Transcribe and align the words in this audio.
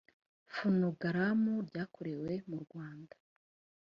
fonogaramu 0.53 1.53
ryakorewe 1.67 2.33
mu 2.49 2.57
rwanda 2.65 3.15